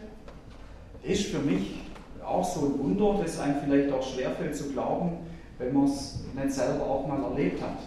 [1.03, 1.75] ist für mich
[2.21, 5.19] auch so ein Wunder, das einem vielleicht auch schwerfällt zu glauben,
[5.57, 7.77] wenn man es nicht selber auch mal erlebt hat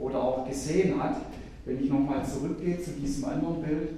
[0.00, 1.16] oder auch gesehen hat.
[1.64, 3.90] Wenn ich nochmal zurückgehe zu diesem anderen Bild,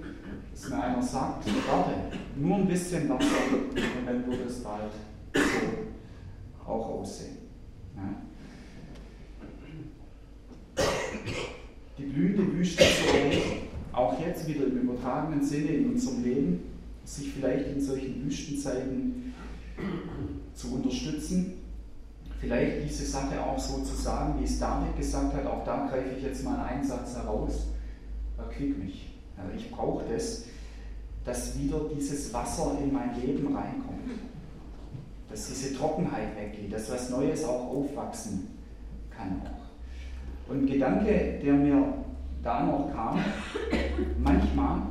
[0.53, 1.95] dass mir einer sagt, warte,
[2.37, 4.93] nur ein bisschen Wasser und dann würde es bald
[5.35, 7.39] so auch aussehen.
[7.97, 8.23] Ja.
[11.99, 16.61] Die blühende Wüste erleben, auch jetzt wieder im übertragenen Sinne in unserem Leben,
[17.05, 19.35] sich vielleicht in solchen Wüstenzeiten
[20.55, 21.55] zu unterstützen.
[22.43, 26.17] Vielleicht diese Sache auch so zu sagen, wie es David gesagt hat, auch da greife
[26.17, 27.69] ich jetzt mal einen Satz heraus,
[28.37, 29.15] erquick mich.
[29.37, 30.47] Also ich brauche das,
[31.25, 34.11] dass wieder dieses Wasser in mein Leben reinkommt,
[35.31, 38.49] dass diese Trockenheit weggeht, dass was Neues auch aufwachsen
[39.17, 40.51] kann auch.
[40.51, 41.95] Und ein Gedanke, der mir
[42.43, 43.21] da noch kam,
[44.19, 44.83] manchmal,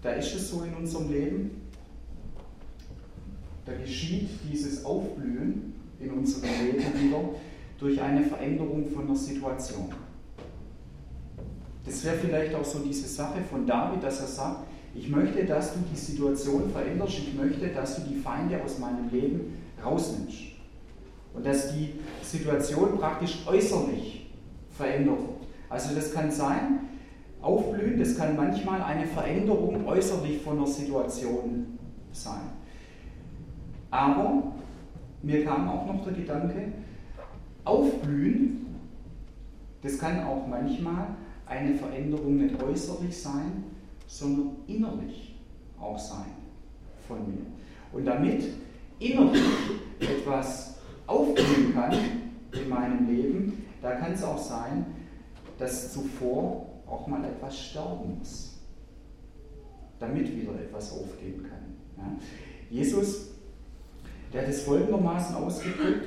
[0.00, 1.59] da ist es so in unserem Leben,
[3.64, 7.20] da geschieht dieses Aufblühen in unserem Leben wieder
[7.78, 9.92] durch eine Veränderung von der Situation.
[11.84, 15.74] Das wäre vielleicht auch so diese Sache von David, dass er sagt, ich möchte, dass
[15.74, 20.38] du die Situation veränderst, ich möchte, dass du die Feinde aus meinem Leben rausnimmst.
[21.32, 24.30] Und dass die Situation praktisch äußerlich
[24.70, 25.40] verändert wird.
[25.68, 26.80] Also das kann sein,
[27.40, 31.78] aufblühen, das kann manchmal eine Veränderung äußerlich von der Situation
[32.12, 32.59] sein.
[33.90, 34.52] Aber
[35.22, 36.72] mir kam auch noch der Gedanke,
[37.64, 38.66] aufblühen,
[39.82, 41.08] das kann auch manchmal
[41.46, 43.64] eine Veränderung nicht äußerlich sein,
[44.06, 45.34] sondern innerlich
[45.78, 46.32] auch sein
[47.06, 47.40] von mir.
[47.92, 48.44] Und damit
[48.98, 49.42] innerlich
[49.98, 51.92] etwas aufblühen kann
[52.52, 54.86] in meinem Leben, da kann es auch sein,
[55.58, 58.58] dass zuvor auch mal etwas sterben muss,
[59.98, 61.76] damit wieder etwas aufgehen kann.
[61.96, 62.18] Ja?
[62.70, 63.30] Jesus
[64.32, 66.06] der hat es folgendermaßen ausgedrückt,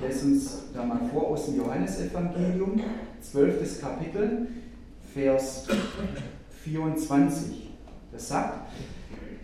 [0.00, 2.80] lässt uns da mal vor aus dem Johannesevangelium,
[3.20, 3.80] 12.
[3.80, 4.46] Kapitel,
[5.12, 5.66] Vers
[6.62, 7.70] 24.
[8.12, 8.70] Das sagt,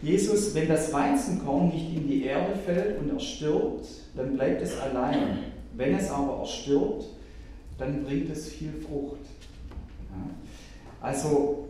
[0.02, 5.38] Jesus, wenn das Weizenkorn nicht in die Erde fällt und erstirbt, dann bleibt es allein.
[5.76, 7.06] Wenn es aber erstirbt,
[7.78, 9.20] dann bringt es viel Frucht.
[10.10, 11.06] Ja.
[11.06, 11.68] Also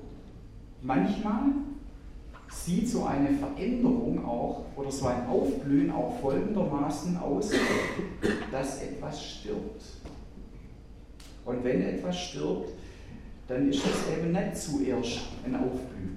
[0.83, 1.43] manchmal
[2.51, 7.51] sieht so eine Veränderung auch oder so ein Aufblühen auch folgendermaßen aus,
[8.51, 9.83] dass etwas stirbt.
[11.45, 12.71] Und wenn etwas stirbt,
[13.49, 16.17] dann ist es eben nicht zuerst ein Aufblühen.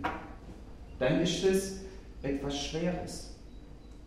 [1.00, 1.82] Dann ist es
[2.22, 3.32] etwas Schweres.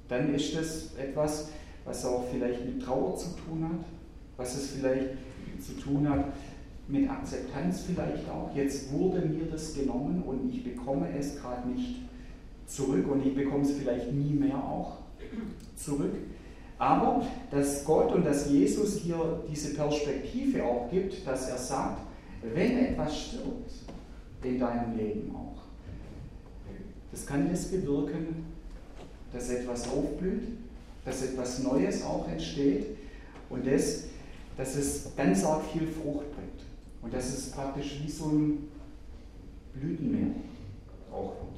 [0.08, 1.48] Dann ist es etwas,
[1.84, 3.84] was auch vielleicht mit Trauer zu tun hat,
[4.36, 5.10] was es vielleicht
[5.60, 6.26] zu tun hat
[6.88, 8.54] mit Akzeptanz vielleicht auch.
[8.54, 12.02] Jetzt wurde mir das genommen und ich bekomme es gerade nicht
[12.66, 14.98] zurück und ich bekomme es vielleicht nie mehr auch
[15.76, 16.14] zurück.
[16.78, 22.02] Aber dass Gott und dass Jesus hier diese Perspektive auch gibt, dass er sagt,
[22.54, 23.72] wenn etwas stirbt
[24.42, 25.62] in deinem Leben auch,
[27.10, 28.44] das kann das bewirken,
[29.32, 30.42] dass etwas aufblüht,
[31.04, 32.96] dass etwas Neues auch entsteht
[33.48, 34.04] und das,
[34.56, 36.66] dass es ganz arg viel Frucht bringt.
[37.02, 38.68] Und dass es praktisch wie so ein
[39.74, 40.34] Blütenmeer
[41.12, 41.55] auch wird.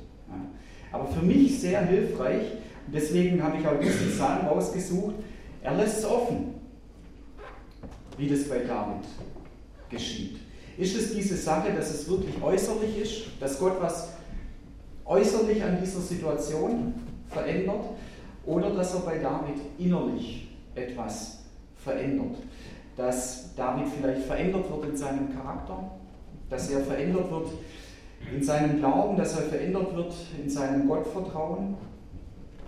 [0.92, 2.52] Aber für mich sehr hilfreich,
[2.86, 5.14] und deswegen habe ich auch diesen Psalm rausgesucht,
[5.62, 6.54] er lässt es offen,
[8.16, 9.04] wie das bei David
[9.90, 10.38] geschieht.
[10.76, 14.10] Ist es diese Sache, dass es wirklich äußerlich ist, dass Gott was
[15.04, 16.94] äußerlich an dieser Situation
[17.28, 17.84] verändert
[18.46, 21.40] oder dass er bei David innerlich etwas
[21.82, 22.36] verändert?
[22.96, 25.90] Dass David vielleicht verändert wird in seinem Charakter,
[26.48, 27.48] dass er verändert wird
[28.34, 31.76] in seinem Glauben, dass er verändert wird in seinem Gottvertrauen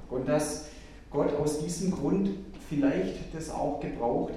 [0.08, 0.66] und dass
[1.10, 2.30] Gott aus diesem Grund
[2.68, 4.32] vielleicht das auch gebraucht,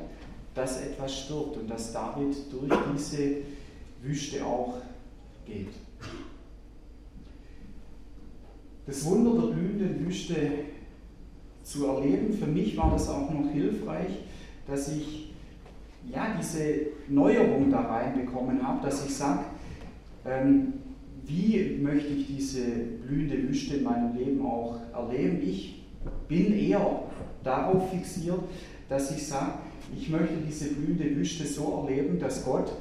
[0.56, 3.38] dass etwas stirbt und dass David durch diese
[4.02, 4.76] Wüste auch
[5.45, 5.73] geht.
[8.86, 10.36] Das Wunder der blühenden Wüste
[11.63, 14.26] zu erleben, für mich war das auch noch hilfreich,
[14.67, 15.34] dass ich
[16.12, 19.45] ja, diese Neuerung da reinbekommen habe, dass ich sage,
[20.26, 20.73] ähm,
[21.26, 22.62] wie möchte ich diese
[23.08, 25.42] blühende Wüste in meinem Leben auch erleben?
[25.42, 25.84] Ich
[26.28, 27.04] bin eher
[27.44, 28.40] darauf fixiert,
[28.90, 29.54] dass ich sage,
[29.98, 32.72] ich möchte diese blühende Wüste so erleben, dass Gott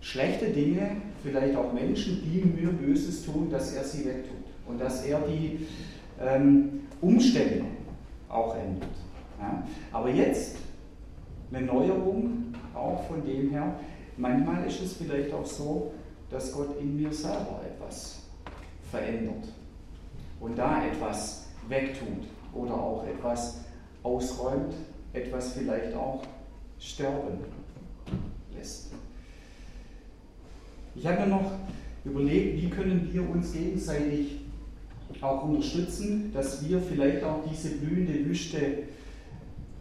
[0.00, 5.04] schlechte Dinge, vielleicht auch Menschen, die mir Böses tun, dass er sie wegtut und dass
[5.04, 5.66] er die
[6.20, 7.64] ähm, Umstände
[8.28, 8.88] auch ändert.
[9.38, 9.62] Ja?
[9.92, 10.56] Aber jetzt
[11.52, 13.74] eine Neuerung auch von dem her.
[14.16, 15.92] Manchmal ist es vielleicht auch so,
[16.30, 18.20] dass Gott in mir selber etwas
[18.90, 19.48] verändert
[20.40, 23.64] und da etwas wegtut oder auch etwas
[24.02, 24.74] ausräumt,
[25.12, 26.22] etwas vielleicht auch
[26.78, 27.38] sterben
[28.56, 28.92] lässt.
[30.94, 31.52] Ich habe mir noch
[32.04, 34.40] überlegt, wie können wir uns gegenseitig
[35.20, 38.84] auch unterstützen, dass wir vielleicht auch diese blühende Wüste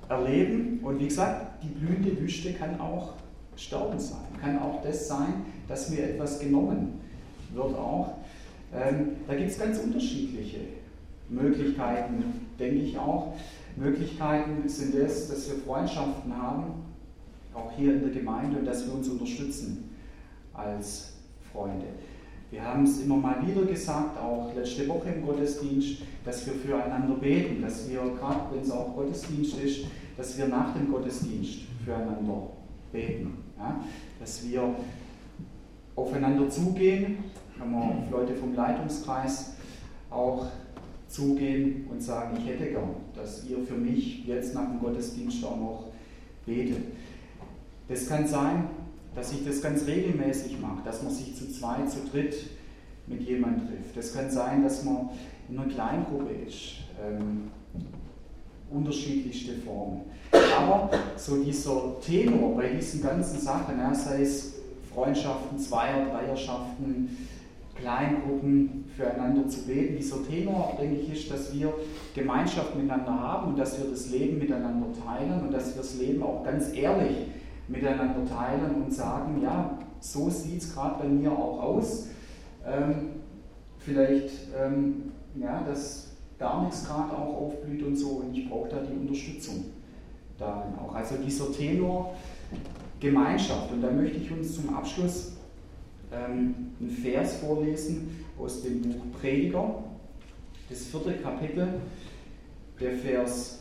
[0.09, 0.79] erleben.
[0.83, 3.13] Und wie gesagt, die blühende Wüste kann auch
[3.59, 7.01] Sterben sein, kann auch das sein, dass mir etwas genommen
[7.53, 8.15] wird auch.
[8.73, 10.59] Ähm, da gibt es ganz unterschiedliche
[11.29, 12.23] Möglichkeiten,
[12.57, 13.33] denke ich auch.
[13.75, 16.65] Möglichkeiten sind es, dass wir Freundschaften haben,
[17.53, 19.89] auch hier in der Gemeinde, und dass wir uns unterstützen
[20.53, 21.13] als
[21.51, 21.85] Freunde.
[22.51, 27.15] Wir haben es immer mal wieder gesagt, auch letzte Woche im Gottesdienst, dass wir füreinander
[27.15, 29.85] beten, dass wir, gerade wenn es auch Gottesdienst ist,
[30.17, 32.47] dass wir nach dem Gottesdienst füreinander
[32.91, 33.48] beten.
[33.59, 33.83] Ja?
[34.19, 34.75] Dass wir
[35.95, 37.17] aufeinander zugehen,
[37.57, 39.53] kann man auf Leute vom Leitungskreis
[40.09, 40.47] auch
[41.07, 45.57] zugehen und sagen, ich hätte gern, dass ihr für mich jetzt nach dem Gottesdienst auch
[45.57, 45.85] noch
[46.45, 46.85] betet.
[47.87, 48.69] Das kann sein,
[49.15, 52.35] dass ich das ganz regelmäßig mache, dass man sich zu zweit, zu dritt
[53.07, 53.97] mit jemandem trifft.
[53.97, 55.09] Das kann sein, dass man
[55.49, 56.75] in einer Kleingruppe ist.
[57.03, 57.49] Ähm,
[58.71, 60.01] unterschiedlichste Formen.
[60.31, 64.55] Aber so dieser Tenor bei diesen ganzen Sachen, ja, sei es
[64.93, 67.17] Freundschaften, Zweier, Dreierschaften,
[67.75, 69.95] Kleingruppen füreinander zu beten.
[69.97, 71.73] Dieser Tenor, denke ich, ist, dass wir
[72.13, 76.21] Gemeinschaft miteinander haben und dass wir das Leben miteinander teilen und dass wir das Leben
[76.21, 77.27] auch ganz ehrlich
[77.67, 82.07] miteinander teilen und sagen, ja, so sieht es gerade bei mir auch aus.
[82.65, 83.21] Ähm,
[83.77, 86.08] vielleicht, ähm, ja, dass
[86.63, 89.65] nichts gerade auch aufblüht und so und ich brauche da die Unterstützung
[90.37, 90.95] darin auch.
[90.95, 92.15] Also dieser Tenor
[92.99, 95.33] Gemeinschaft und da möchte ich uns zum Abschluss
[96.11, 99.83] ähm, einen Vers vorlesen aus dem Buch Prediger,
[100.69, 101.67] das vierte Kapitel,
[102.79, 103.59] der Vers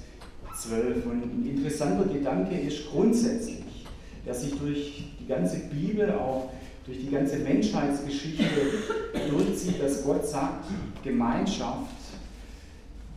[0.56, 1.06] 12.
[1.06, 3.86] Und ein interessanter Gedanke ist grundsätzlich,
[4.24, 6.50] der sich durch die ganze Bibel, auch
[6.84, 8.44] durch die ganze Menschheitsgeschichte
[9.30, 10.64] durchzieht, dass Gott sagt,
[11.02, 11.90] Gemeinschaft,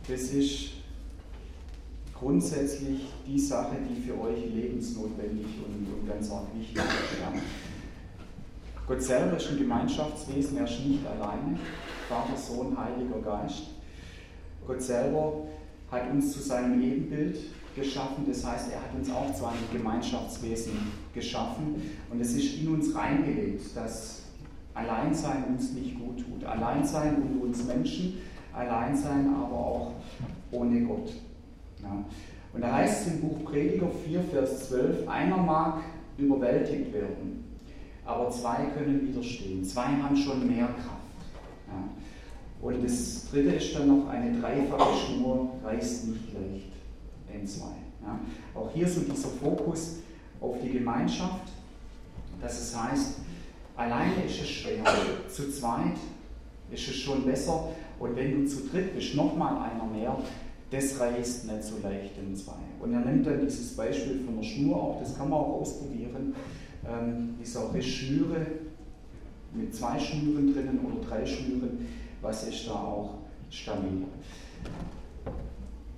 [0.08, 0.70] das ist
[2.18, 7.20] grundsätzlich die Sache, die für euch lebensnotwendig und, und ganz arg wichtig ist.
[7.20, 7.32] Ja.
[8.86, 11.58] Gott selber ist ein Gemeinschaftswesen, er ist nicht alleine.
[12.08, 13.64] Vater, Sohn, Heiliger Geist.
[14.66, 15.46] Gott selber
[15.90, 17.38] hat uns zu seinem Ebenbild
[17.74, 20.72] geschaffen, das heißt, er hat uns auch zu einem Gemeinschaftswesen
[21.14, 24.22] geschaffen und es ist in uns reingelegt, dass
[24.74, 26.44] Alleinsein uns nicht gut tut.
[26.44, 28.18] Alleinsein unter uns Menschen,
[28.54, 29.92] Alleinsein aber auch
[30.50, 31.12] ohne Gott.
[31.82, 32.04] Ja.
[32.52, 35.80] Und da heißt es im Buch Prediger 4, Vers 12, einer mag
[36.18, 37.44] überwältigt werden,
[38.04, 39.64] aber zwei können widerstehen.
[39.64, 41.16] Zwei haben schon mehr Kraft.
[41.68, 41.82] Ja.
[42.60, 46.72] Und das dritte ist dann noch, eine dreifache Schnur reißt nicht leicht
[47.32, 47.74] entzwei.
[48.02, 48.18] Ja.
[48.54, 49.96] Auch hier so dieser Fokus
[50.40, 51.48] auf die Gemeinschaft,
[52.40, 53.20] dass es heißt,
[53.76, 54.84] alleine ist es schwer,
[55.28, 55.96] zu zweit
[56.70, 57.68] ist es schon besser,
[57.98, 60.16] und wenn du zu dritt bist, nochmal einer mehr,
[60.70, 62.52] das reißt nicht so leicht in zwei.
[62.80, 66.34] Und er nimmt dann dieses Beispiel von der Schnur auch, das kann man auch ausprobieren.
[66.88, 68.46] Ähm, dieser Rischschnüre
[69.52, 71.86] mit zwei Schnüren drinnen oder drei Schnüren,
[72.20, 73.18] was ist da auch
[73.50, 74.02] stabil.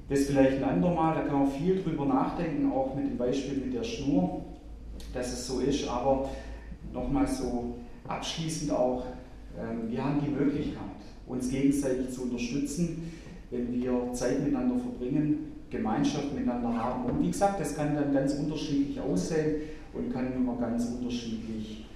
[0.08, 3.74] Das vielleicht ein andermal, da kann man viel drüber nachdenken, auch mit dem Beispiel mit
[3.74, 4.42] der Schnur,
[5.14, 6.28] dass es so ist, aber
[6.92, 7.76] nochmal so
[8.06, 9.04] abschließend auch,
[9.58, 10.82] ähm, wir haben die Möglichkeit,
[11.26, 13.12] uns gegenseitig zu unterstützen,
[13.50, 17.04] wenn wir Zeit miteinander verbringen, Gemeinschaft miteinander haben.
[17.04, 19.62] Und wie gesagt, das kann dann ganz unterschiedlich aussehen
[19.92, 21.86] und kann immer ganz unterschiedlich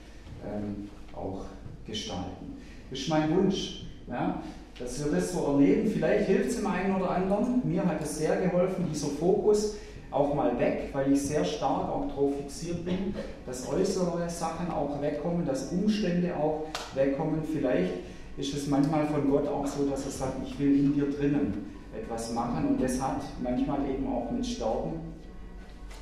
[0.44, 1.44] ähm, auch
[1.86, 2.56] gestalten.
[2.90, 4.42] Das ist mein Wunsch, ja,
[4.78, 5.90] dass wir das so erleben.
[5.90, 7.60] Vielleicht hilft es dem einen oder anderen.
[7.64, 9.76] Mir hat es sehr geholfen, dieser Fokus
[10.10, 13.14] auch mal weg, weil ich sehr stark auch darauf fixiert bin,
[13.44, 17.40] dass äußere Sachen auch wegkommen, dass Umstände auch wegkommen.
[17.44, 17.92] Vielleicht
[18.38, 21.74] ist es manchmal von Gott auch so, dass er sagt, ich will in dir drinnen
[21.92, 24.92] etwas machen und das hat manchmal eben auch mit Sterben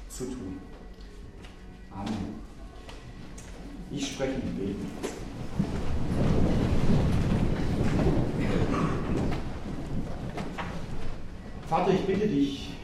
[0.08, 0.58] zu tun.
[1.90, 2.36] Amen.
[3.90, 4.86] Ich spreche mit Beten.
[11.66, 12.74] Vater, ich bitte dich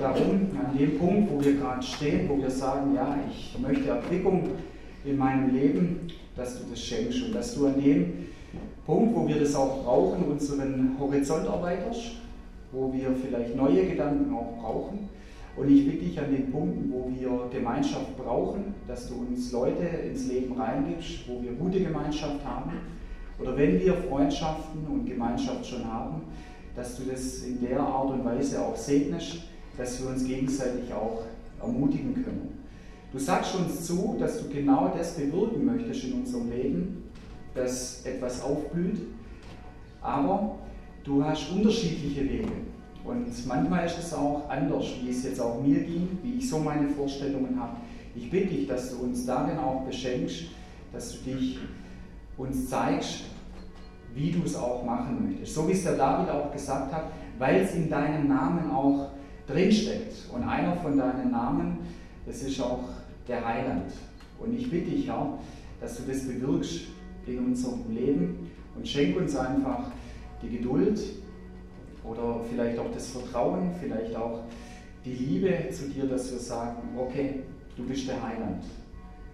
[0.00, 4.50] darum, an dem Punkt, wo wir gerade stehen, wo wir sagen, ja, ich möchte Erquickung
[5.04, 8.31] in meinem Leben, dass du das schenkst und dass du an dem
[8.86, 12.16] Punkt, wo wir das auch brauchen, unseren Horizont erweiterst,
[12.72, 15.08] wo wir vielleicht neue Gedanken auch brauchen.
[15.56, 19.84] Und ich bitte dich an den Punkten, wo wir Gemeinschaft brauchen, dass du uns Leute
[19.84, 22.72] ins Leben reingibst, wo wir gute Gemeinschaft haben.
[23.38, 26.22] Oder wenn wir Freundschaften und Gemeinschaft schon haben,
[26.74, 29.42] dass du das in der Art und Weise auch segnest,
[29.76, 31.22] dass wir uns gegenseitig auch
[31.60, 32.58] ermutigen können.
[33.12, 37.01] Du sagst uns zu, dass du genau das bewirken möchtest in unserem Leben,
[37.54, 39.00] dass etwas aufblüht,
[40.00, 40.56] aber
[41.04, 42.52] du hast unterschiedliche Wege.
[43.04, 46.58] Und manchmal ist es auch anders, wie es jetzt auch mir ging, wie ich so
[46.58, 47.76] meine Vorstellungen habe.
[48.14, 50.44] Ich bitte dich, dass du uns darin auch beschenkst,
[50.92, 51.58] dass du dich
[52.36, 53.24] uns zeigst,
[54.14, 55.54] wie du es auch machen möchtest.
[55.54, 57.04] So wie es der David auch gesagt hat,
[57.38, 59.10] weil es in deinem Namen auch
[59.46, 60.28] drinsteckt.
[60.32, 61.78] Und einer von deinen Namen,
[62.26, 62.84] das ist auch
[63.26, 63.92] der Heiland.
[64.38, 65.38] Und ich bitte dich, Herr,
[65.80, 66.82] dass du das bewirkst
[67.26, 69.90] in unserem Leben und schenk uns einfach
[70.42, 71.00] die Geduld
[72.04, 74.40] oder vielleicht auch das Vertrauen, vielleicht auch
[75.04, 77.40] die Liebe zu dir, dass wir sagen, okay,
[77.76, 78.64] du bist der Heiland.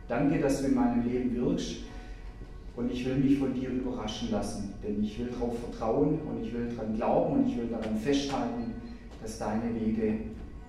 [0.08, 1.76] Danke, dass du in meinem Leben wirkst
[2.76, 6.52] und ich will mich von dir überraschen lassen, denn ich will darauf vertrauen und ich
[6.52, 8.74] will daran glauben und ich will daran festhalten,
[9.20, 10.14] dass deine Wege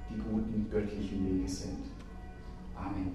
[0.10, 1.80] die guten göttlichen Wege sind.
[2.76, 3.12] Amen.